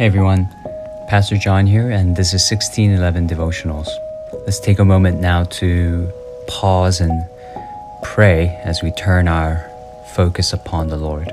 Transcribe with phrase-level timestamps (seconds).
[0.00, 0.48] Hey everyone,
[1.08, 3.86] Pastor John here, and this is 1611 Devotionals.
[4.46, 6.10] Let's take a moment now to
[6.48, 7.12] pause and
[8.02, 9.62] pray as we turn our
[10.16, 11.30] focus upon the Lord.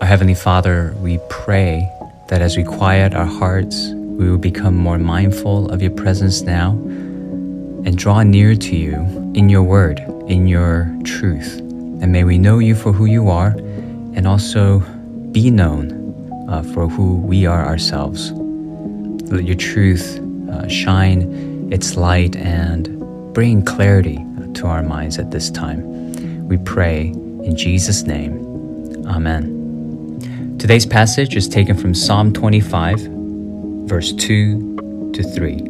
[0.00, 1.88] Our Heavenly Father, we pray
[2.26, 6.70] that as we quiet our hearts, we will become more mindful of your presence now
[6.72, 8.96] and draw near to you
[9.36, 11.60] in your word, in your truth.
[11.60, 13.50] And may we know you for who you are
[14.16, 14.80] and also
[15.30, 15.95] be known
[16.48, 18.32] uh, for who we are ourselves.
[19.30, 25.50] Let your truth uh, shine its light and bring clarity to our minds at this
[25.50, 26.48] time.
[26.48, 29.06] We pray in Jesus' name.
[29.06, 30.56] Amen.
[30.58, 33.00] Today's passage is taken from Psalm 25,
[33.88, 35.60] verse 2 to 3.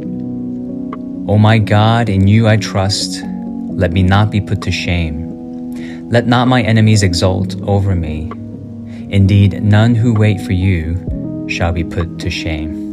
[1.29, 3.23] O my God, in you I trust.
[3.70, 6.09] Let me not be put to shame.
[6.09, 8.31] Let not my enemies exult over me.
[9.10, 12.87] Indeed, none who wait for you shall be put to shame.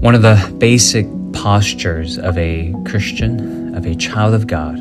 [0.00, 4.78] One of the basic postures of a Christian, of a child of God,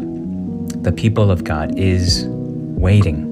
[0.84, 3.26] the people of God, is waiting.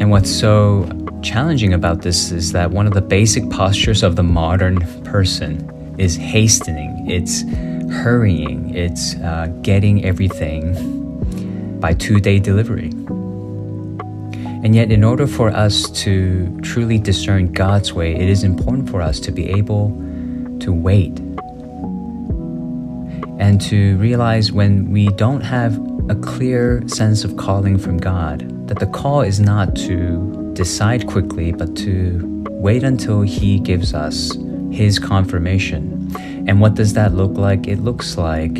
[0.00, 0.88] And what's so
[1.22, 6.16] challenging about this is that one of the basic postures of the modern person is
[6.16, 7.42] hastening, it's
[8.02, 12.90] hurrying, it's uh, getting everything by two day delivery.
[14.64, 19.02] And yet, in order for us to truly discern God's way, it is important for
[19.02, 19.90] us to be able
[20.60, 21.18] to wait
[23.38, 28.78] and to realize when we don't have a clear sense of calling from God, that
[28.78, 34.32] the call is not to decide quickly, but to wait until He gives us
[34.70, 36.10] His confirmation.
[36.48, 37.68] And what does that look like?
[37.68, 38.54] It looks like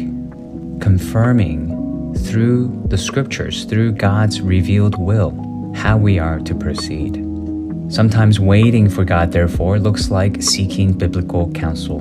[0.80, 5.45] confirming through the scriptures, through God's revealed will
[5.76, 7.22] how we are to proceed.
[7.88, 12.00] Sometimes waiting for God, therefore, looks like seeking biblical counsel.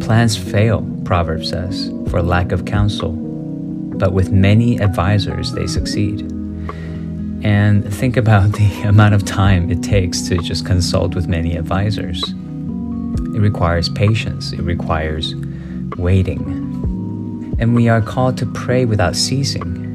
[0.00, 6.20] Plans fail, Proverbs says, for lack of counsel, but with many advisors they succeed.
[7.42, 12.22] And think about the amount of time it takes to just consult with many advisors.
[13.34, 15.34] It requires patience, it requires
[15.96, 17.56] waiting.
[17.60, 19.89] And we are called to pray without ceasing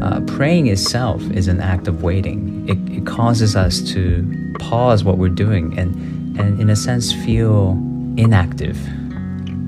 [0.00, 2.68] uh, praying itself is an act of waiting.
[2.68, 5.94] It, it causes us to pause what we're doing and,
[6.38, 7.72] and, in a sense, feel
[8.16, 8.78] inactive.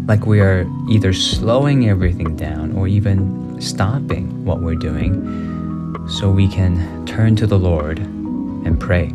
[0.09, 6.49] Like we are either slowing everything down or even stopping what we're doing so we
[6.49, 9.13] can turn to the Lord and pray.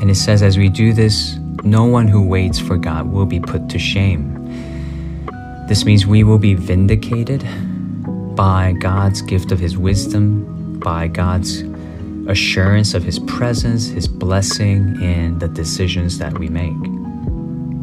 [0.00, 3.38] And it says, as we do this, no one who waits for God will be
[3.38, 4.32] put to shame.
[5.68, 7.46] This means we will be vindicated
[8.34, 11.62] by God's gift of His wisdom, by God's
[12.28, 16.76] assurance of His presence, His blessing in the decisions that we make.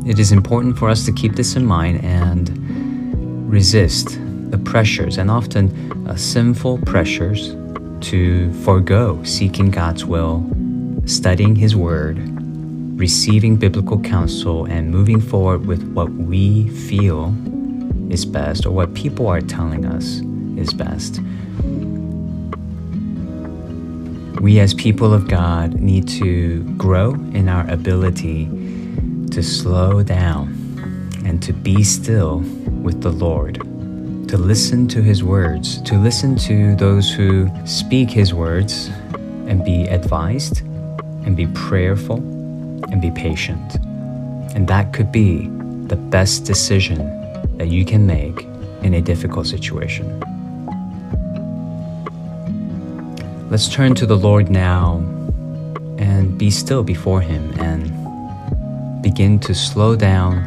[0.10, 4.18] It is important for us to keep this in mind and resist
[4.50, 7.56] the pressures and often uh, sinful pressures
[8.02, 10.50] to forego seeking God's will,
[11.06, 12.18] studying His Word,
[13.00, 17.36] receiving biblical counsel, and moving forward with what we feel
[18.10, 20.22] is best or what people are telling us
[20.60, 21.22] is best.
[24.42, 28.46] We, as people of God, need to grow in our ability
[29.32, 30.56] to slow down
[31.26, 32.40] and to be still
[32.82, 33.56] with the Lord,
[34.30, 38.90] to listen to His words, to listen to those who speak His words,
[39.48, 40.62] and be advised,
[41.26, 43.76] and be prayerful, and be patient.
[44.56, 45.48] And that could be
[45.88, 46.98] the best decision
[47.58, 48.46] that you can make
[48.84, 50.24] in a difficult situation.
[53.50, 54.98] Let's turn to the Lord now
[55.98, 60.38] and be still before Him and begin to slow down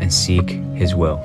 [0.00, 1.18] and seek His will.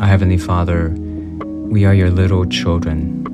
[0.00, 3.26] Our Heavenly Father, we are your little children,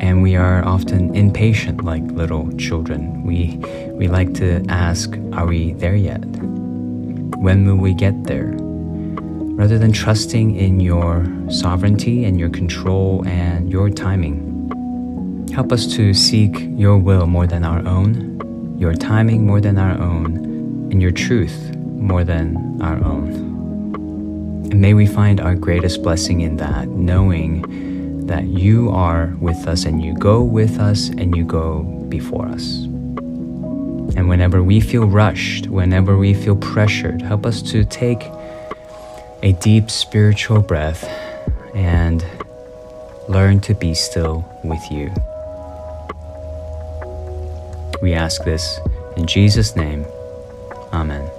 [0.00, 3.22] and we are often impatient like little children.
[3.22, 3.58] We,
[3.92, 6.24] we like to ask, Are we there yet?
[7.38, 8.65] When will we get there?
[9.56, 14.52] Rather than trusting in your sovereignty and your control and your timing.
[15.52, 19.98] Help us to seek your will more than our own, your timing more than our
[19.98, 20.36] own,
[20.92, 23.30] and your truth more than our own.
[24.70, 29.86] And may we find our greatest blessing in that, knowing that you are with us
[29.86, 32.84] and you go with us and you go before us.
[34.16, 38.20] And whenever we feel rushed, whenever we feel pressured, help us to take
[39.46, 41.04] a deep spiritual breath
[41.72, 42.26] and
[43.28, 45.08] learn to be still with you.
[48.02, 48.80] We ask this
[49.16, 50.04] in Jesus' name.
[50.92, 51.30] Amen.